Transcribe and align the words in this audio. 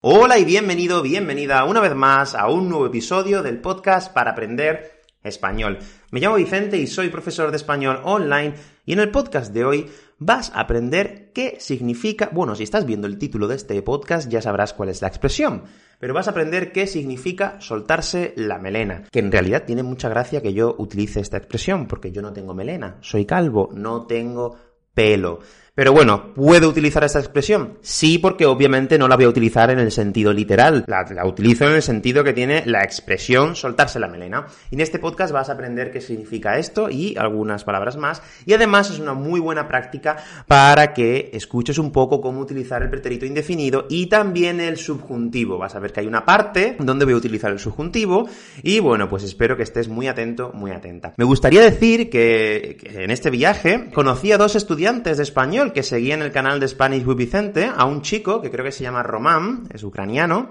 Hola 0.00 0.38
y 0.38 0.44
bienvenido, 0.44 1.02
bienvenida 1.02 1.64
una 1.64 1.80
vez 1.80 1.92
más 1.92 2.36
a 2.36 2.46
un 2.48 2.68
nuevo 2.68 2.86
episodio 2.86 3.42
del 3.42 3.60
podcast 3.60 4.12
para 4.12 4.30
aprender 4.30 5.02
español. 5.24 5.80
Me 6.12 6.20
llamo 6.20 6.36
Vicente 6.36 6.76
y 6.78 6.86
soy 6.86 7.08
profesor 7.08 7.50
de 7.50 7.56
español 7.56 8.00
online 8.04 8.54
y 8.86 8.92
en 8.92 9.00
el 9.00 9.10
podcast 9.10 9.52
de 9.52 9.64
hoy 9.64 9.90
vas 10.20 10.52
a 10.54 10.60
aprender 10.60 11.32
qué 11.34 11.56
significa, 11.58 12.30
bueno, 12.32 12.54
si 12.54 12.62
estás 12.62 12.86
viendo 12.86 13.08
el 13.08 13.18
título 13.18 13.48
de 13.48 13.56
este 13.56 13.82
podcast 13.82 14.30
ya 14.30 14.40
sabrás 14.40 14.72
cuál 14.72 14.90
es 14.90 15.02
la 15.02 15.08
expresión, 15.08 15.64
pero 15.98 16.14
vas 16.14 16.28
a 16.28 16.30
aprender 16.30 16.70
qué 16.70 16.86
significa 16.86 17.60
soltarse 17.60 18.34
la 18.36 18.60
melena, 18.60 19.02
que 19.10 19.18
en 19.18 19.32
realidad 19.32 19.64
tiene 19.66 19.82
mucha 19.82 20.08
gracia 20.08 20.40
que 20.40 20.54
yo 20.54 20.76
utilice 20.78 21.18
esta 21.18 21.38
expresión, 21.38 21.88
porque 21.88 22.12
yo 22.12 22.22
no 22.22 22.32
tengo 22.32 22.54
melena, 22.54 22.98
soy 23.00 23.26
calvo, 23.26 23.70
no 23.74 24.06
tengo 24.06 24.56
pelo. 24.94 25.40
Pero 25.78 25.92
bueno, 25.92 26.34
¿puedo 26.34 26.68
utilizar 26.68 27.04
esta 27.04 27.20
expresión? 27.20 27.78
Sí, 27.82 28.18
porque 28.18 28.46
obviamente 28.46 28.98
no 28.98 29.06
la 29.06 29.14
voy 29.14 29.26
a 29.26 29.28
utilizar 29.28 29.70
en 29.70 29.78
el 29.78 29.92
sentido 29.92 30.32
literal. 30.32 30.84
La, 30.88 31.24
utilizo 31.24 31.68
en 31.68 31.74
el 31.74 31.82
sentido 31.82 32.24
que 32.24 32.32
tiene 32.32 32.64
la 32.66 32.82
expresión 32.82 33.54
soltarse 33.54 34.00
la 34.00 34.08
melena. 34.08 34.48
Y 34.72 34.74
en 34.74 34.80
este 34.80 34.98
podcast 34.98 35.32
vas 35.32 35.50
a 35.50 35.52
aprender 35.52 35.92
qué 35.92 36.00
significa 36.00 36.58
esto 36.58 36.90
y 36.90 37.16
algunas 37.16 37.62
palabras 37.62 37.96
más. 37.96 38.22
Y 38.44 38.54
además 38.54 38.90
es 38.90 38.98
una 38.98 39.14
muy 39.14 39.38
buena 39.38 39.68
práctica 39.68 40.16
para 40.48 40.92
que 40.92 41.30
escuches 41.32 41.78
un 41.78 41.92
poco 41.92 42.20
cómo 42.20 42.40
utilizar 42.40 42.82
el 42.82 42.90
pretérito 42.90 43.24
indefinido 43.24 43.86
y 43.88 44.06
también 44.06 44.58
el 44.58 44.78
subjuntivo. 44.78 45.58
Vas 45.58 45.76
a 45.76 45.78
ver 45.78 45.92
que 45.92 46.00
hay 46.00 46.08
una 46.08 46.24
parte 46.24 46.74
donde 46.80 47.04
voy 47.04 47.14
a 47.14 47.18
utilizar 47.18 47.52
el 47.52 47.60
subjuntivo. 47.60 48.28
Y 48.64 48.80
bueno, 48.80 49.08
pues 49.08 49.22
espero 49.22 49.56
que 49.56 49.62
estés 49.62 49.86
muy 49.86 50.08
atento, 50.08 50.50
muy 50.54 50.72
atenta. 50.72 51.14
Me 51.16 51.24
gustaría 51.24 51.62
decir 51.62 52.10
que 52.10 52.78
en 52.82 53.12
este 53.12 53.30
viaje 53.30 53.90
conocí 53.94 54.32
a 54.32 54.38
dos 54.38 54.56
estudiantes 54.56 55.18
de 55.18 55.22
español 55.22 55.67
que 55.72 55.82
seguía 55.82 56.14
en 56.14 56.22
el 56.22 56.32
canal 56.32 56.60
de 56.60 56.68
Spanish 56.68 57.06
with 57.06 57.16
Vicente 57.16 57.70
a 57.74 57.84
un 57.84 58.02
chico 58.02 58.40
que 58.40 58.50
creo 58.50 58.64
que 58.64 58.72
se 58.72 58.82
llama 58.82 59.02
Román, 59.02 59.68
es 59.72 59.82
ucraniano, 59.82 60.50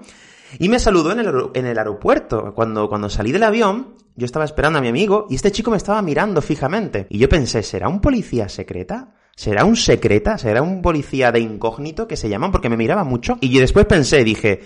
y 0.58 0.68
me 0.68 0.78
saludó 0.78 1.12
en 1.12 1.20
el, 1.20 1.32
en 1.54 1.66
el 1.66 1.78
aeropuerto. 1.78 2.54
Cuando, 2.54 2.88
cuando 2.88 3.10
salí 3.10 3.32
del 3.32 3.42
avión, 3.42 3.94
yo 4.16 4.24
estaba 4.24 4.44
esperando 4.44 4.78
a 4.78 4.82
mi 4.82 4.88
amigo 4.88 5.26
y 5.30 5.36
este 5.36 5.52
chico 5.52 5.70
me 5.70 5.76
estaba 5.76 6.02
mirando 6.02 6.42
fijamente. 6.42 7.06
Y 7.10 7.18
yo 7.18 7.28
pensé, 7.28 7.62
¿será 7.62 7.88
un 7.88 8.00
policía 8.00 8.48
secreta? 8.48 9.14
¿Será 9.36 9.64
un 9.64 9.76
secreta? 9.76 10.36
¿Será 10.36 10.62
un 10.62 10.82
policía 10.82 11.30
de 11.30 11.38
incógnito 11.38 12.08
que 12.08 12.16
se 12.16 12.28
llama? 12.28 12.50
Porque 12.50 12.68
me 12.68 12.76
miraba 12.76 13.04
mucho. 13.04 13.38
Y 13.40 13.56
después 13.60 13.86
pensé, 13.86 14.24
dije, 14.24 14.60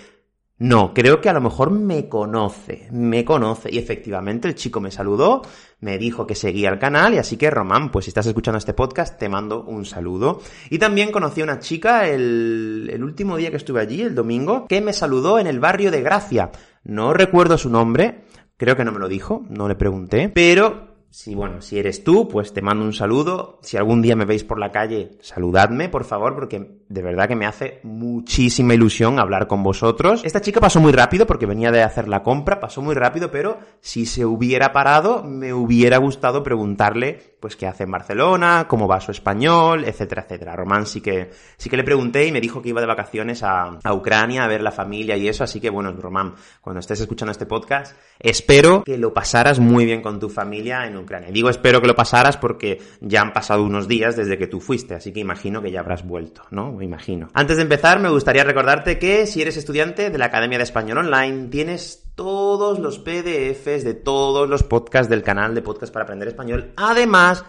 no, 0.59 0.93
creo 0.93 1.19
que 1.19 1.29
a 1.29 1.33
lo 1.33 1.41
mejor 1.41 1.71
me 1.71 2.07
conoce, 2.07 2.87
me 2.91 3.25
conoce. 3.25 3.69
Y 3.71 3.79
efectivamente 3.79 4.47
el 4.47 4.55
chico 4.55 4.79
me 4.79 4.91
saludó, 4.91 5.41
me 5.79 5.97
dijo 5.97 6.27
que 6.27 6.35
seguía 6.35 6.69
el 6.69 6.79
canal 6.79 7.15
y 7.15 7.17
así 7.17 7.37
que 7.37 7.49
Román, 7.49 7.91
pues 7.91 8.05
si 8.05 8.09
estás 8.09 8.27
escuchando 8.27 8.59
este 8.59 8.73
podcast, 8.73 9.17
te 9.17 9.29
mando 9.29 9.63
un 9.63 9.83
saludo. 9.83 10.41
Y 10.69 10.77
también 10.77 11.11
conocí 11.11 11.41
a 11.41 11.45
una 11.45 11.59
chica 11.59 12.07
el, 12.07 12.89
el 12.93 13.03
último 13.03 13.35
día 13.35 13.49
que 13.49 13.57
estuve 13.57 13.81
allí, 13.81 14.01
el 14.01 14.15
domingo, 14.15 14.67
que 14.67 14.79
me 14.79 14.93
saludó 14.93 15.39
en 15.39 15.47
el 15.47 15.59
barrio 15.59 15.89
de 15.89 16.01
Gracia. 16.01 16.51
No 16.83 17.13
recuerdo 17.13 17.57
su 17.57 17.69
nombre, 17.69 18.25
creo 18.55 18.77
que 18.77 18.85
no 18.85 18.91
me 18.91 18.99
lo 18.99 19.07
dijo, 19.07 19.45
no 19.49 19.67
le 19.67 19.75
pregunté, 19.75 20.29
pero 20.29 20.92
si, 21.13 21.35
bueno, 21.35 21.61
si 21.61 21.77
eres 21.77 22.03
tú, 22.03 22.27
pues 22.27 22.53
te 22.53 22.63
mando 22.63 22.83
un 22.83 22.91
saludo. 22.91 23.59
Si 23.61 23.77
algún 23.77 24.01
día 24.01 24.15
me 24.15 24.25
veis 24.25 24.43
por 24.43 24.57
la 24.57 24.71
calle, 24.71 25.11
saludadme, 25.21 25.87
por 25.87 26.05
favor, 26.05 26.33
porque 26.33 26.79
de 26.89 27.01
verdad 27.03 27.27
que 27.27 27.35
me 27.35 27.45
hace 27.45 27.81
muchísima 27.83 28.73
ilusión 28.73 29.19
hablar 29.19 29.45
con 29.45 29.61
vosotros. 29.61 30.23
Esta 30.25 30.41
chica 30.41 30.59
pasó 30.59 30.79
muy 30.79 30.91
rápido 30.91 31.27
porque 31.27 31.45
venía 31.45 31.71
de 31.71 31.83
hacer 31.83 32.07
la 32.07 32.23
compra, 32.23 32.59
pasó 32.59 32.81
muy 32.81 32.95
rápido, 32.95 33.29
pero 33.29 33.59
si 33.79 34.07
se 34.07 34.25
hubiera 34.25 34.73
parado, 34.73 35.23
me 35.23 35.53
hubiera 35.53 35.97
gustado 35.97 36.41
preguntarle, 36.41 37.32
pues, 37.43 37.57
qué 37.57 37.67
hace 37.67 37.83
en 37.83 37.91
Barcelona, 37.91 38.67
cómo 38.69 38.87
va 38.87 39.01
su 39.01 39.11
español, 39.11 39.83
etcétera, 39.83 40.21
etcétera. 40.21 40.55
Román 40.55 40.85
sí 40.85 41.01
que, 41.01 41.29
sí 41.57 41.69
que 41.69 41.75
le 41.75 41.83
pregunté 41.83 42.25
y 42.25 42.31
me 42.31 42.39
dijo 42.39 42.61
que 42.61 42.69
iba 42.69 42.79
de 42.79 42.87
vacaciones 42.87 43.43
a, 43.43 43.79
a 43.83 43.93
Ucrania 43.93 44.45
a 44.45 44.47
ver 44.47 44.61
la 44.61 44.71
familia 44.71 45.17
y 45.17 45.27
eso, 45.27 45.43
así 45.43 45.59
que 45.59 45.69
bueno, 45.69 45.91
Román, 45.91 46.35
cuando 46.61 46.79
estés 46.79 47.01
escuchando 47.01 47.33
este 47.33 47.45
podcast, 47.45 47.97
espero 48.17 48.85
que 48.85 48.97
lo 48.97 49.13
pasaras 49.13 49.59
muy 49.59 49.83
bien 49.83 50.01
con 50.01 50.21
tu 50.21 50.29
familia 50.29 50.87
en 50.87 50.95
Ucrania. 50.95 51.31
Digo 51.33 51.49
espero 51.49 51.81
que 51.81 51.87
lo 51.87 51.95
pasaras 51.95 52.37
porque 52.37 52.81
ya 53.01 53.19
han 53.19 53.33
pasado 53.33 53.63
unos 53.63 53.89
días 53.89 54.15
desde 54.15 54.37
que 54.37 54.47
tú 54.47 54.61
fuiste, 54.61 54.95
así 54.95 55.11
que 55.11 55.19
imagino 55.19 55.61
que 55.61 55.69
ya 55.69 55.81
habrás 55.81 56.07
vuelto, 56.07 56.43
¿no? 56.49 56.71
Me 56.71 56.85
imagino. 56.85 57.27
Antes 57.33 57.57
de 57.57 57.63
empezar, 57.63 57.99
me 57.99 58.07
gustaría 58.07 58.45
recordarte 58.45 58.97
que 58.97 59.27
si 59.27 59.41
eres 59.41 59.57
estudiante 59.57 60.09
de 60.09 60.17
la 60.17 60.27
Academia 60.27 60.59
de 60.59 60.63
Español 60.63 60.99
Online, 60.99 61.49
tienes 61.49 62.12
todos 62.15 62.79
los 62.79 62.99
PDFs 62.99 63.83
de 63.83 63.93
todos 63.93 64.49
los 64.49 64.63
podcasts 64.63 65.09
del 65.09 65.23
canal 65.23 65.55
de 65.55 65.61
Podcast 65.61 65.93
para 65.93 66.03
Aprender 66.03 66.27
Español, 66.27 66.73
además 66.75 67.45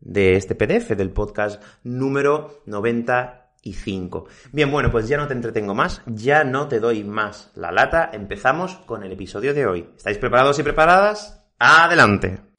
de 0.00 0.36
este 0.36 0.54
PDF, 0.54 0.90
del 0.90 1.10
podcast 1.10 1.62
número 1.82 2.62
95. 2.66 4.26
Bien, 4.52 4.70
bueno, 4.70 4.90
pues 4.90 5.08
ya 5.08 5.16
no 5.16 5.26
te 5.26 5.34
entretengo 5.34 5.74
más, 5.74 6.02
ya 6.06 6.44
no 6.44 6.68
te 6.68 6.80
doy 6.80 7.04
más 7.04 7.50
la 7.54 7.72
lata, 7.72 8.10
empezamos 8.12 8.76
con 8.86 9.02
el 9.02 9.12
episodio 9.12 9.54
de 9.54 9.66
hoy. 9.66 9.88
¿Estáis 9.96 10.18
preparados 10.18 10.58
y 10.58 10.62
preparadas? 10.62 11.44
¡Adelante! 11.58 12.53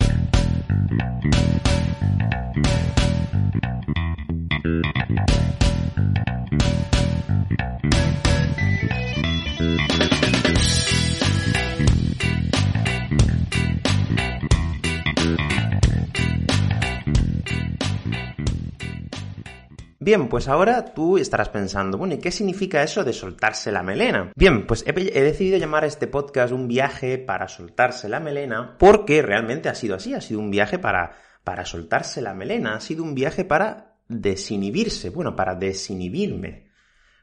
Bien, 20.06 20.28
pues 20.30 20.48
ahora 20.48 20.94
tú 20.94 21.18
estarás 21.18 21.50
pensando, 21.50 21.98
bueno, 21.98 22.14
¿y 22.14 22.20
qué 22.20 22.30
significa 22.30 22.84
eso 22.84 23.04
de 23.04 23.12
soltarse 23.12 23.72
la 23.72 23.82
melena? 23.82 24.32
Bien, 24.36 24.68
pues 24.68 24.86
he, 24.86 24.92
he, 24.92 25.24
decidido 25.24 25.58
llamar 25.58 25.84
a 25.84 25.88
este 25.88 26.06
podcast 26.06 26.54
un 26.54 26.68
viaje 26.68 27.18
para 27.18 27.48
soltarse 27.48 28.08
la 28.08 28.20
melena 28.20 28.76
porque 28.78 29.24
realmente 29.24 29.68
ha 29.68 29.74
sido 29.74 29.96
así, 29.96 30.14
ha 30.14 30.22
sido 30.22 30.42
un 30.42 30.52
viaje 30.52 30.78
para, 30.78 31.14
para 31.44 31.66
soltarse 31.66 32.22
la 32.22 32.36
melena, 32.36 32.76
ha 32.76 32.82
sido 32.82 33.04
un 33.04 33.16
viaje 33.16 33.46
para 33.46 33.96
desinhibirse, 34.08 35.10
bueno, 35.10 35.36
para 35.36 35.56
desinhibirme 35.56 36.70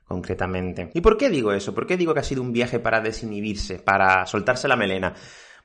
concretamente. 0.03 0.91
¿Y 0.93 1.03
por 1.03 1.17
qué 1.17 1.31
digo 1.31 1.53
eso? 1.53 1.73
¿Por 1.77 1.87
qué 1.87 1.97
digo 1.97 2.15
que 2.15 2.19
ha 2.21 2.25
sido 2.25 2.43
un 2.43 2.53
viaje 2.53 2.81
para 2.81 3.01
desinhibirse, 3.01 3.79
para 3.79 4.27
soltarse 4.27 4.67
la 4.67 4.75
melena? 4.75 5.15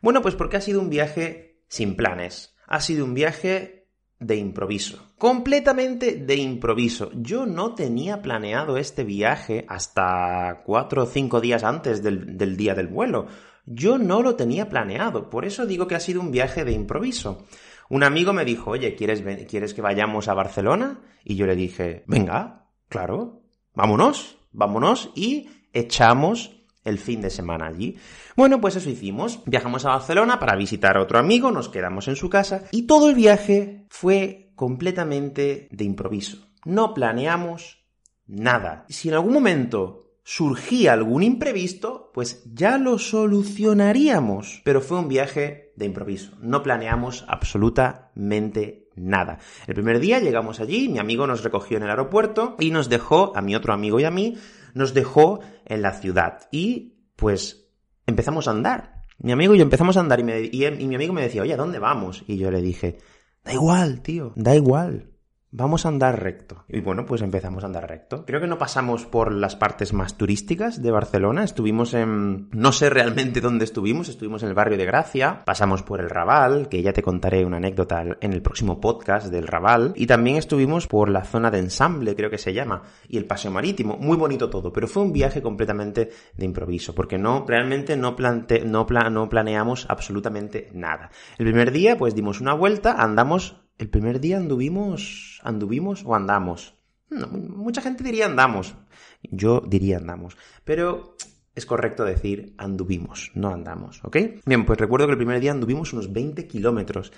Bueno, 0.01 0.21
pues 0.21 0.35
porque 0.35 0.57
ha 0.57 0.61
sido 0.61 0.79
un 0.79 0.91
viaje 0.91 1.63
sin 1.67 1.95
planes, 1.95 2.55
ha 2.67 2.79
sido 2.79 3.05
un 3.05 3.15
viaje 3.15 3.76
de 4.19 4.35
improviso. 4.35 5.13
Completamente 5.17 6.15
de 6.15 6.35
improviso. 6.35 7.11
Yo 7.13 7.45
no 7.45 7.75
tenía 7.75 8.21
planeado 8.21 8.77
este 8.77 9.03
viaje 9.03 9.65
hasta 9.67 10.63
cuatro 10.65 11.03
o 11.03 11.05
cinco 11.05 11.39
días 11.41 11.63
antes 11.63 12.01
del, 12.01 12.37
del, 12.37 12.57
día 12.57 12.73
del 12.73 12.87
vuelo. 12.87 13.27
Yo 13.65 13.97
no 13.97 14.21
lo 14.21 14.35
tenía 14.35 14.69
planeado. 14.69 15.29
Por 15.29 15.45
eso 15.45 15.65
digo 15.65 15.87
que 15.87 15.95
ha 15.95 15.99
sido 15.99 16.21
un 16.21 16.31
viaje 16.31 16.65
de 16.65 16.71
improviso. 16.71 17.45
Un 17.89 18.03
amigo 18.03 18.33
me 18.33 18.45
dijo, 18.45 18.71
oye, 18.71 18.95
¿quieres, 18.95 19.23
¿quieres 19.47 19.73
que 19.73 19.81
vayamos 19.81 20.27
a 20.27 20.33
Barcelona? 20.33 21.01
Y 21.23 21.35
yo 21.35 21.45
le 21.45 21.55
dije, 21.55 22.03
venga, 22.07 22.67
claro, 22.89 23.43
vámonos, 23.73 24.37
vámonos 24.51 25.11
y 25.15 25.49
echamos 25.73 26.56
el 26.87 26.97
fin 26.97 27.21
de 27.21 27.29
semana 27.29 27.67
allí. 27.67 27.97
Bueno, 28.35 28.61
pues 28.61 28.75
eso 28.77 28.89
hicimos. 28.89 29.41
Viajamos 29.45 29.85
a 29.85 29.89
Barcelona 29.89 30.39
para 30.39 30.55
visitar 30.55 30.97
a 30.97 31.01
otro 31.01 31.19
amigo, 31.19 31.51
nos 31.51 31.69
quedamos 31.69 32.07
en 32.07 32.15
su 32.15 32.29
casa 32.29 32.63
y 32.71 32.83
todo 32.83 33.09
el 33.09 33.15
viaje 33.15 33.85
fue 33.89 34.51
completamente 34.55 35.67
de 35.69 35.83
improviso. 35.83 36.47
No 36.65 36.93
planeamos 36.93 37.85
nada. 38.25 38.85
Si 38.89 39.09
en 39.09 39.15
algún 39.15 39.33
momento 39.33 40.07
surgía 40.23 40.93
algún 40.93 41.23
imprevisto, 41.23 42.11
pues 42.13 42.43
ya 42.53 42.77
lo 42.77 42.99
solucionaríamos. 42.99 44.61
Pero 44.63 44.81
fue 44.81 44.99
un 44.99 45.07
viaje 45.07 45.73
de 45.75 45.85
improviso. 45.85 46.31
No 46.41 46.63
planeamos 46.63 47.25
absolutamente 47.27 48.89
nada. 48.95 49.39
El 49.67 49.75
primer 49.75 49.99
día 49.99 50.19
llegamos 50.19 50.59
allí, 50.59 50.89
mi 50.89 50.99
amigo 50.99 51.27
nos 51.27 51.43
recogió 51.43 51.77
en 51.77 51.83
el 51.83 51.89
aeropuerto 51.91 52.55
y 52.59 52.71
nos 52.71 52.89
dejó, 52.89 53.31
a 53.35 53.41
mi 53.41 53.55
otro 53.55 53.73
amigo 53.73 53.99
y 53.99 54.03
a 54.03 54.11
mí, 54.11 54.35
nos 54.73 54.93
dejó 54.93 55.39
en 55.65 55.81
la 55.81 55.93
ciudad. 55.93 56.47
Y 56.51 56.95
pues 57.15 57.67
empezamos 58.05 58.47
a 58.47 58.51
andar. 58.51 59.03
Mi 59.19 59.31
amigo 59.31 59.55
y 59.55 59.57
yo 59.57 59.63
empezamos 59.63 59.97
a 59.97 60.01
andar 60.01 60.19
y, 60.19 60.23
me, 60.23 60.49
mi 60.49 60.95
amigo 60.95 61.13
me 61.13 61.23
decía, 61.23 61.41
oye, 61.41 61.53
¿a 61.53 61.57
dónde 61.57 61.79
vamos? 61.79 62.23
Y 62.27 62.37
yo 62.37 62.51
le 62.51 62.61
dije, 62.61 62.97
da 63.43 63.53
igual, 63.53 64.01
tío, 64.01 64.33
da 64.35 64.55
igual. 64.55 65.11
Vamos 65.49 65.85
a 65.85 65.89
andar 65.89 66.21
recto. 66.21 66.65
Y 66.67 66.81
bueno, 66.81 67.05
pues 67.05 67.21
empezamos 67.21 67.63
a 67.63 67.67
andar 67.67 67.87
recto. 67.87 68.25
Creo 68.25 68.41
que 68.41 68.47
no 68.47 68.57
pasamos 68.57 69.05
por 69.05 69.31
las 69.31 69.55
partes 69.55 69.93
más 69.93 70.17
turísticas 70.17 70.81
de 70.81 70.91
Barcelona. 70.91 71.45
Estuvimos 71.45 71.93
en... 71.93 72.49
No 72.51 72.73
sé 72.73 72.89
realmente 72.89 73.39
dónde 73.39 73.63
estuvimos. 73.63 74.09
Estuvimos 74.09 74.43
en 74.43 74.49
el 74.49 74.55
barrio 74.55 74.77
de 74.77 74.85
Gracia. 74.85 75.43
Pasamos 75.45 75.83
por 75.83 76.01
el 76.01 76.09
Raval, 76.09 76.67
que 76.67 76.81
ya 76.81 76.91
te 76.91 77.01
contaré 77.01 77.45
una 77.45 77.57
anécdota 77.57 78.03
en 78.19 78.33
el 78.33 78.41
próximo 78.41 78.81
podcast 78.81 79.27
del 79.27 79.47
Raval. 79.47 79.93
Y 79.95 80.05
también 80.05 80.35
estuvimos 80.35 80.85
por 80.85 81.07
la 81.07 81.23
zona 81.23 81.49
de 81.49 81.59
ensamble, 81.59 82.15
creo 82.15 82.29
que 82.29 82.37
se 82.37 82.53
llama. 82.53 82.83
Y 83.07 83.17
el 83.17 83.25
paseo 83.25 83.49
marítimo. 83.49 83.95
Muy 83.97 84.17
bonito 84.17 84.49
todo. 84.49 84.73
Pero 84.73 84.89
fue 84.89 85.03
un 85.03 85.13
viaje 85.13 85.41
completamente 85.41 86.09
de 86.35 86.45
improviso. 86.45 86.93
Porque 86.93 87.17
no, 87.17 87.45
realmente 87.47 87.95
no, 87.95 88.17
plante... 88.17 88.65
no, 88.65 88.85
no 88.85 89.29
planeamos 89.29 89.85
absolutamente 89.87 90.69
nada. 90.73 91.09
El 91.37 91.45
primer 91.45 91.71
día, 91.71 91.97
pues 91.97 92.15
dimos 92.15 92.41
una 92.41 92.53
vuelta, 92.53 93.01
andamos 93.01 93.66
el 93.77 93.89
primer 93.89 94.19
día 94.19 94.37
anduvimos, 94.37 95.39
anduvimos 95.43 96.03
o 96.05 96.15
andamos. 96.15 96.73
mucha 97.09 97.81
gente 97.81 98.03
diría 98.03 98.25
andamos. 98.25 98.75
Yo 99.23 99.61
diría 99.61 99.97
andamos. 99.97 100.37
Pero 100.63 101.15
es 101.55 101.65
correcto 101.65 102.05
decir 102.05 102.53
anduvimos, 102.57 103.31
no 103.33 103.49
andamos, 103.49 104.03
¿ok? 104.03 104.17
Bien, 104.45 104.65
pues 104.65 104.79
recuerdo 104.79 105.07
que 105.07 105.13
el 105.13 105.17
primer 105.17 105.39
día 105.39 105.51
anduvimos 105.51 105.91
unos 105.91 106.13
20 106.13 106.47
kilómetros 106.47 107.11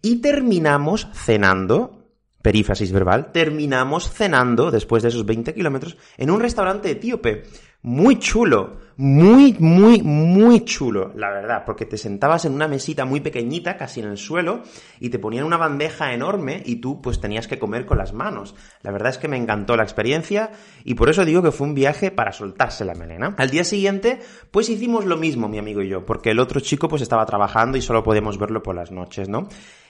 y 0.00 0.22
terminamos 0.22 1.08
cenando, 1.12 2.08
perífrasis 2.40 2.90
verbal, 2.90 3.32
terminamos 3.32 4.10
cenando 4.10 4.70
después 4.70 5.02
de 5.02 5.10
esos 5.10 5.26
20 5.26 5.52
kilómetros 5.52 5.98
en 6.16 6.30
un 6.30 6.40
restaurante 6.40 6.90
etíope 6.90 7.42
muy 7.86 8.18
chulo, 8.18 8.78
muy, 8.96 9.54
muy, 9.60 10.02
muy 10.02 10.64
chulo, 10.64 11.12
la 11.14 11.30
verdad, 11.30 11.62
porque 11.64 11.86
te 11.86 11.96
sentabas 11.96 12.44
en 12.44 12.52
una 12.52 12.66
mesita 12.66 13.04
muy 13.04 13.20
pequeñita, 13.20 13.76
casi 13.76 14.00
en 14.00 14.08
el 14.08 14.18
suelo, 14.18 14.62
y 14.98 15.10
te 15.10 15.20
ponían 15.20 15.44
una 15.44 15.56
bandeja 15.56 16.12
enorme 16.12 16.64
y 16.66 16.76
tú 16.80 17.00
pues 17.00 17.20
tenías 17.20 17.46
que 17.46 17.60
comer 17.60 17.86
con 17.86 17.98
las 17.98 18.12
manos. 18.12 18.56
La 18.82 18.90
verdad 18.90 19.10
es 19.10 19.18
que 19.18 19.28
me 19.28 19.36
encantó 19.36 19.76
la 19.76 19.84
experiencia 19.84 20.50
y 20.82 20.94
por 20.94 21.10
eso 21.10 21.24
digo 21.24 21.44
que 21.44 21.52
fue 21.52 21.68
un 21.68 21.76
viaje 21.76 22.10
para 22.10 22.32
soltarse 22.32 22.84
la 22.84 22.94
melena. 22.94 23.36
Al 23.38 23.50
día 23.50 23.62
siguiente, 23.62 24.18
pues 24.50 24.68
hicimos 24.68 25.04
lo 25.04 25.16
mismo, 25.16 25.48
mi 25.48 25.58
amigo 25.58 25.80
y 25.80 25.88
yo, 25.88 26.04
porque 26.04 26.32
el 26.32 26.40
otro 26.40 26.58
chico 26.58 26.88
pues 26.88 27.02
estaba 27.02 27.24
trabajando 27.24 27.78
y 27.78 27.82
solo 27.82 28.02
podíamos 28.02 28.36
verlo 28.36 28.64
por 28.64 28.74
las 28.74 28.90
noches, 28.90 29.28
¿no? 29.28 29.46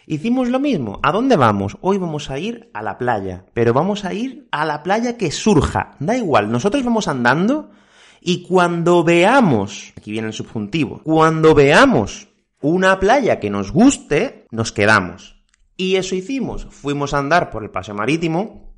Hicimos 0.07 0.51
lo 0.51 0.61
mismo. 0.61 1.01
¿A 1.03 1.13
dónde 1.13 1.37
vamos? 1.37 1.79
Hoy 1.81 1.97
vamos 1.97 2.31
a 2.31 2.39
ir 2.39 2.69
a 2.75 2.83
la 2.83 2.99
playa, 2.99 3.47
pero 3.55 3.73
vamos 3.73 4.05
a 4.05 4.13
ir 4.13 4.49
a 4.51 4.67
la 4.67 4.83
playa 4.83 5.17
que 5.17 5.31
surja. 5.31 5.97
Da 5.99 6.15
igual, 6.15 6.53
nosotros 6.53 6.85
vamos 6.85 7.09
andando 7.09 7.71
y 8.27 8.43
cuando 8.43 9.05
veamos, 9.05 9.93
aquí 9.97 10.11
viene 10.11 10.27
el 10.27 10.33
subjuntivo, 10.33 11.01
cuando 11.05 11.55
veamos 11.55 12.27
una 12.61 12.99
playa 12.99 13.39
que 13.39 13.51
nos 13.51 13.71
guste, 13.71 14.47
nos 14.51 14.73
quedamos. 14.73 15.45
Y 15.77 15.95
eso 15.95 16.17
hicimos. 16.17 16.67
Fuimos 16.71 17.15
a 17.15 17.19
andar 17.19 17.51
por 17.51 17.63
el 17.63 17.71
paseo 17.71 17.95
marítimo 17.95 18.75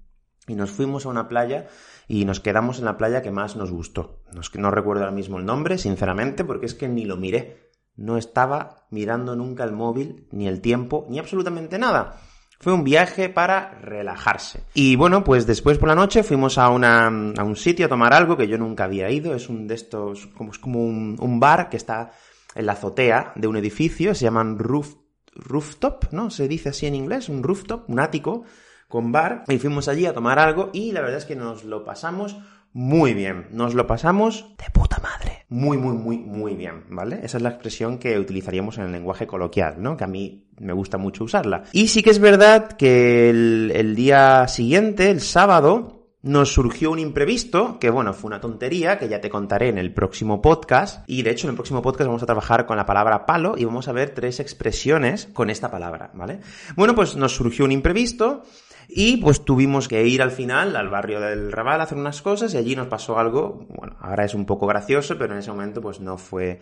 y 0.47 0.55
nos 0.55 0.71
fuimos 0.71 1.07
a 1.07 1.09
una 1.09 1.29
playa 1.29 1.67
y 2.07 2.27
nos 2.27 2.41
quedamos 2.41 2.79
en 2.79 2.85
la 2.85 2.99
playa 2.99 3.23
que 3.23 3.31
más 3.31 3.57
nos 3.57 3.71
gustó. 3.71 4.21
No, 4.53 4.71
recuerdo 4.71 5.05
ahora 5.05 5.17
mismo 5.17 5.39
el 5.39 5.47
nombre, 5.47 5.79
sinceramente, 5.79 6.45
porque 6.45 6.67
es 6.67 6.75
que 6.75 6.89
ni 6.89 7.07
lo 7.07 7.17
miré. 7.17 7.71
No 7.97 8.19
estaba 8.19 8.87
mirando 8.91 9.35
nunca 9.35 9.65
el 9.65 9.73
móvil, 9.73 10.29
ni 10.31 10.47
el 10.47 10.61
tiempo, 10.61 11.07
ni 11.09 11.19
absolutamente 11.19 11.79
nada. 11.79 12.21
Fue 12.61 12.73
un 12.73 12.83
viaje 12.83 13.29
para 13.29 13.79
relajarse. 13.81 14.65
Y 14.75 14.97
bueno, 14.97 15.23
pues 15.23 15.47
después 15.47 15.79
por 15.79 15.89
la 15.89 15.95
noche 15.95 16.25
fuimos 16.25 16.59
a, 16.59 16.71
una, 16.71 17.07
a 17.07 17.45
un 17.45 17.55
sitio 17.55 17.87
a 17.87 17.89
tomar 17.89 18.13
algo 18.13 18.37
que 18.37 18.49
yo 18.49 18.59
nunca 18.59 18.85
había 18.85 19.11
ido. 19.11 19.35
Es 19.35 19.49
un 19.49 19.69
de 19.69 19.75
estos, 19.75 20.27
como, 20.27 20.51
es 20.51 20.59
como 20.59 20.85
un, 20.85 21.17
un 21.21 21.39
bar 21.39 21.69
que 21.69 21.77
está 21.77 22.11
en 22.57 22.67
la 22.67 22.73
azotea 22.73 23.33
de 23.37 23.47
un 23.47 23.57
edificio. 23.57 24.13
Se 24.15 24.25
llaman 24.25 24.59
roof, 24.59 24.97
rooftop, 25.35 26.13
¿no? 26.13 26.31
Se 26.31 26.49
dice 26.49 26.71
así 26.71 26.87
en 26.87 26.97
inglés, 26.97 27.29
un 27.29 27.45
rooftop, 27.45 27.89
un 27.89 28.01
ático 28.01 28.43
con 28.89 29.13
bar. 29.13 29.45
Y 29.47 29.59
fuimos 29.59 29.87
allí 29.87 30.07
a 30.07 30.15
tomar 30.15 30.41
algo 30.41 30.71
y 30.73 30.91
la 30.91 31.01
verdad 31.01 31.19
es 31.19 31.27
que 31.27 31.37
nos 31.37 31.63
lo 31.63 31.85
pasamos 31.85 32.39
muy 32.73 33.15
bien. 33.15 33.47
Nos 33.53 33.75
lo 33.75 33.87
pasamos 33.87 34.57
de 34.59 34.71
puta 34.73 34.99
madre. 34.99 35.08
Muy, 35.51 35.79
muy, 35.79 35.97
muy, 35.97 36.19
muy 36.19 36.55
bien, 36.55 36.85
¿vale? 36.91 37.21
Esa 37.23 37.39
es 37.39 37.43
la 37.43 37.49
expresión 37.49 37.99
que 37.99 38.19
utilizaríamos 38.19 38.77
en 38.77 38.85
el 38.85 38.93
lenguaje 38.93 39.27
coloquial, 39.27 39.83
¿no? 39.83 39.97
Que 39.97 40.05
a 40.05 40.09
mí 40.09 40.47
me 40.59 40.75
gusta 40.75 40.99
mucho 40.99 41.25
usarla. 41.25 41.65
Y 41.73 41.89
sí 41.89 42.03
que 42.03 42.11
es 42.11 42.19
verdad 42.19 42.73
que 42.73 43.31
el, 43.31 43.73
el 43.75 43.97
día 43.97 44.47
siguiente, 44.47 45.11
el 45.11 45.23
sábado, 45.23 45.99
nos 46.21 46.53
surgió 46.53 46.91
un 46.91 46.99
imprevisto, 46.99 47.79
que 47.79 47.91
bueno, 47.91 48.13
fue 48.13 48.29
una 48.29 48.41
tontería, 48.41 48.99
que 48.99 49.09
ya 49.09 49.21
te 49.21 49.31
contaré 49.31 49.69
en 49.69 49.79
el 49.79 49.95
próximo 49.95 50.43
podcast. 50.43 51.09
Y 51.09 51.23
de 51.23 51.31
hecho, 51.31 51.47
en 51.47 51.51
el 51.51 51.57
próximo 51.57 51.81
podcast 51.81 52.09
vamos 52.09 52.23
a 52.23 52.27
trabajar 52.27 52.67
con 52.67 52.77
la 52.77 52.87
palabra 52.87 53.25
palo 53.25 53.55
y 53.57 53.65
vamos 53.65 53.89
a 53.89 53.93
ver 53.93 54.11
tres 54.11 54.41
expresiones 54.41 55.27
con 55.33 55.49
esta 55.49 55.71
palabra, 55.71 56.11
¿vale? 56.15 56.41
Bueno, 56.77 56.95
pues 56.95 57.17
nos 57.17 57.35
surgió 57.35 57.65
un 57.65 57.73
imprevisto 57.73 58.43
y 58.89 59.19
pues 59.19 59.45
tuvimos 59.45 59.87
que 59.87 60.07
ir 60.07 60.23
al 60.23 60.31
final 60.31 60.75
al 60.75 60.89
barrio 60.89 61.21
del 61.21 61.53
Raval 61.53 61.81
a 61.81 61.85
hacer 61.85 61.99
unas 61.99 62.23
cosas 62.23 62.55
y 62.55 62.57
allí 62.57 62.75
nos 62.75 62.89
pasó 62.89 63.19
algo, 63.19 63.67
bueno, 63.69 63.97
ahora 64.01 64.25
es 64.25 64.35
un 64.35 64.47
poco 64.47 64.67
gracioso, 64.67 65.19
pero 65.19 65.35
en 65.35 65.41
ese 65.41 65.51
momento 65.51 65.81
pues 65.81 66.01
no 66.01 66.17
fue 66.17 66.61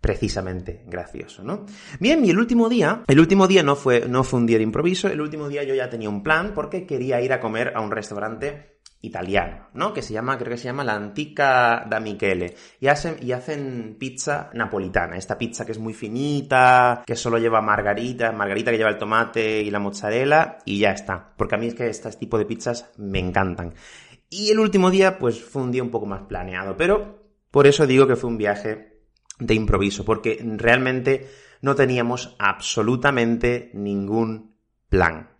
precisamente 0.00 0.84
gracioso, 0.86 1.42
¿no? 1.42 1.64
Bien, 1.98 2.24
y 2.24 2.30
el 2.30 2.38
último 2.38 2.68
día, 2.68 3.02
el 3.06 3.18
último 3.18 3.48
día 3.48 3.62
no 3.62 3.74
fue, 3.74 4.06
no 4.06 4.22
fue 4.22 4.38
un 4.38 4.46
día 4.46 4.58
de 4.58 4.64
improviso, 4.64 5.08
el 5.08 5.20
último 5.20 5.48
día 5.48 5.64
yo 5.64 5.74
ya 5.74 5.88
tenía 5.88 6.10
un 6.10 6.22
plan 6.22 6.52
porque 6.54 6.86
quería 6.86 7.20
ir 7.22 7.32
a 7.32 7.40
comer 7.40 7.72
a 7.74 7.80
un 7.80 7.90
restaurante 7.90 8.73
italiano, 9.04 9.68
¿no? 9.74 9.92
Que 9.92 10.02
se 10.02 10.12
llama, 10.12 10.38
creo 10.38 10.50
que 10.50 10.56
se 10.56 10.64
llama 10.64 10.84
la 10.84 10.94
Antica 10.94 11.84
da 11.88 12.00
Michele. 12.00 12.54
Y 12.80 12.88
hacen, 12.88 13.16
y 13.20 13.32
hacen 13.32 13.96
pizza 13.98 14.50
napolitana. 14.54 15.16
Esta 15.16 15.38
pizza 15.38 15.64
que 15.64 15.72
es 15.72 15.78
muy 15.78 15.94
finita, 15.94 17.02
que 17.06 17.16
solo 17.16 17.38
lleva 17.38 17.60
margarita, 17.60 18.32
margarita 18.32 18.70
que 18.70 18.78
lleva 18.78 18.90
el 18.90 18.98
tomate 18.98 19.60
y 19.60 19.70
la 19.70 19.78
mozzarella, 19.78 20.58
y 20.64 20.78
ya 20.78 20.92
está. 20.92 21.34
Porque 21.36 21.54
a 21.54 21.58
mí 21.58 21.66
es 21.66 21.74
que 21.74 21.88
este 21.88 22.10
tipo 22.12 22.38
de 22.38 22.46
pizzas 22.46 22.90
me 22.96 23.18
encantan. 23.18 23.74
Y 24.30 24.50
el 24.50 24.58
último 24.58 24.90
día, 24.90 25.18
pues 25.18 25.42
fue 25.42 25.62
un 25.62 25.70
día 25.70 25.82
un 25.82 25.90
poco 25.90 26.06
más 26.06 26.22
planeado. 26.22 26.76
Pero 26.76 27.22
por 27.50 27.66
eso 27.66 27.86
digo 27.86 28.06
que 28.06 28.16
fue 28.16 28.30
un 28.30 28.38
viaje 28.38 29.00
de 29.38 29.54
improviso, 29.54 30.04
porque 30.04 30.38
realmente 30.56 31.28
no 31.60 31.74
teníamos 31.74 32.36
absolutamente 32.38 33.70
ningún 33.74 34.53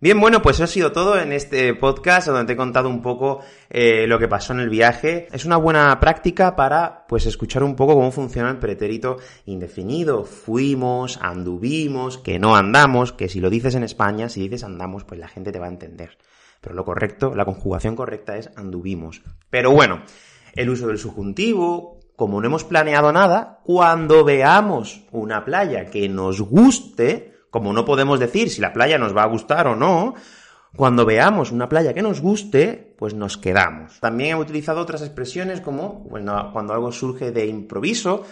Bien, 0.01 0.19
bueno, 0.19 0.41
pues 0.41 0.57
eso 0.57 0.65
ha 0.65 0.67
sido 0.67 0.91
todo 0.91 1.17
en 1.17 1.31
este 1.31 1.73
podcast 1.73 2.27
donde 2.27 2.45
te 2.45 2.53
he 2.53 2.57
contado 2.57 2.89
un 2.89 3.01
poco 3.01 3.39
eh, 3.69 4.05
lo 4.05 4.19
que 4.19 4.27
pasó 4.27 4.51
en 4.51 4.59
el 4.59 4.69
viaje. 4.69 5.27
Es 5.31 5.45
una 5.45 5.55
buena 5.55 5.97
práctica 5.99 6.57
para, 6.57 7.05
pues, 7.07 7.25
escuchar 7.25 7.63
un 7.63 7.75
poco 7.75 7.95
cómo 7.95 8.11
funciona 8.11 8.49
el 8.49 8.57
pretérito 8.57 9.17
indefinido. 9.45 10.25
Fuimos, 10.25 11.19
anduvimos, 11.21 12.17
que 12.17 12.37
no 12.37 12.55
andamos, 12.55 13.13
que 13.13 13.29
si 13.29 13.39
lo 13.39 13.49
dices 13.49 13.75
en 13.75 13.83
España, 13.83 14.27
si 14.27 14.41
dices 14.41 14.65
andamos, 14.65 15.05
pues 15.05 15.19
la 15.19 15.29
gente 15.29 15.53
te 15.53 15.59
va 15.59 15.67
a 15.67 15.69
entender. 15.69 16.17
Pero 16.59 16.75
lo 16.75 16.83
correcto, 16.83 17.33
la 17.33 17.45
conjugación 17.45 17.95
correcta 17.95 18.35
es 18.35 18.49
anduvimos. 18.57 19.21
Pero 19.49 19.71
bueno, 19.71 20.01
el 20.53 20.69
uso 20.69 20.87
del 20.87 20.97
subjuntivo, 20.97 21.99
como 22.17 22.41
no 22.41 22.47
hemos 22.47 22.65
planeado 22.65 23.13
nada, 23.13 23.61
cuando 23.63 24.25
veamos 24.25 25.03
una 25.11 25.45
playa 25.45 25.85
que 25.85 26.09
nos 26.09 26.41
guste, 26.41 27.34
como 27.55 27.71
no 27.71 27.85
podemos 27.85 28.19
decir 28.19 28.49
si 28.49 28.59
la 28.59 28.73
playa 28.73 28.97
nos 28.97 29.15
va 29.15 29.23
a 29.23 29.27
gustar 29.27 29.65
o 29.67 29.77
no, 29.77 30.13
cuando 30.75 31.05
veamos 31.05 31.53
una 31.53 31.69
playa 31.69 31.93
que 31.93 32.01
nos 32.01 32.19
guste, 32.19 32.84
pues 32.97 33.13
nos 33.13 33.37
quedamos. 33.37 33.99
También 33.99 34.31
he 34.31 34.39
utilizado 34.39 34.81
otras 34.81 35.01
expresiones 35.01 35.61
como 35.61 36.03
cuando 36.03 36.73
algo 36.73 36.91
surge 36.91 37.31
de 37.31 37.45
improviso 37.47 38.23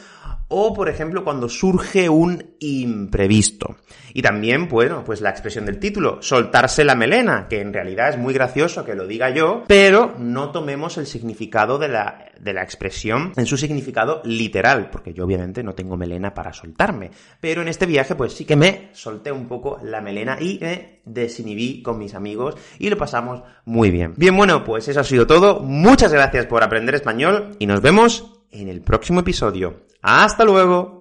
o, 0.55 0.74
por 0.74 0.89
ejemplo, 0.89 1.24
cuando 1.24 1.50
surge 1.50 2.10
un 2.10 2.55
imprevisto. 2.60 3.77
Y 4.13 4.22
también, 4.22 4.67
bueno, 4.67 5.03
pues 5.03 5.22
la 5.22 5.32
expresión 5.32 5.65
del 5.65 5.79
título, 5.79 6.22
soltarse 6.22 6.84
la 6.84 6.93
melena, 6.93 7.48
que 7.48 7.60
en 7.60 7.74
realidad 7.74 8.10
es 8.10 8.17
muy 8.17 8.34
gracioso 8.34 8.86
que 8.86 8.93
lo 8.93 9.08
diga 9.08 9.32
yo, 9.32 9.63
pero 9.67 10.13
no 10.20 10.51
tomemos 10.51 11.00
el 11.00 11.08
significado 11.08 11.79
de 11.79 11.88
la, 11.88 12.25
de 12.39 12.53
la 12.53 12.62
expresión 12.62 13.34
en 13.36 13.48
su 13.48 13.58
significado 13.58 14.22
literal, 14.25 14.91
porque 14.91 15.13
yo 15.13 15.25
obviamente 15.25 15.63
no 15.63 15.74
tengo 15.74 15.98
melena 15.98 16.36
para 16.36 16.53
soltarme. 16.53 17.10
Pero 17.41 17.63
en 17.63 17.67
este 17.67 17.88
viaje, 17.88 18.13
pues 18.13 18.34
sí 18.34 18.46
que 18.46 18.55
me 18.55 18.89
solté 18.93 19.32
un 19.32 19.48
poco 19.48 19.79
la 19.82 20.01
melena 20.01 20.38
y 20.39 20.60
me 20.62 21.01
desinhibí 21.05 21.82
con 21.82 21.98
mis 21.98 22.13
amigos 22.13 22.55
y 22.79 22.89
lo 22.89 22.98
pasamos 22.98 23.41
muy 23.65 23.89
bien. 23.89 24.13
Bien, 24.17 24.36
bueno, 24.53 24.65
pues 24.65 24.88
eso 24.88 25.00
ha 25.00 25.03
sido 25.03 25.25
todo. 25.25 25.62
Muchas 25.62 26.13
gracias 26.13 26.45
por 26.45 26.63
aprender 26.63 26.93
español 26.93 27.55
y 27.57 27.65
nos 27.65 27.81
vemos 27.81 28.39
en 28.51 28.69
el 28.69 28.81
próximo 28.81 29.22
episodio. 29.22 29.81
¡Hasta 30.03 30.43
luego! 30.43 30.93